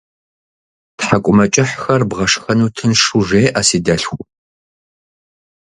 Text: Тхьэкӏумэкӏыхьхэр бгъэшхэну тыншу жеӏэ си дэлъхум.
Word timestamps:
Тхьэкӏумэкӏыхьхэр 0.97 2.01
бгъэшхэну 2.09 2.73
тыншу 2.75 3.21
жеӏэ 3.27 3.61
си 3.67 3.79
дэлъхум. 3.85 4.23